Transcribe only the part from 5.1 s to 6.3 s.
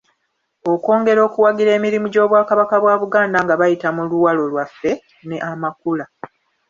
ne ‘Amakula.'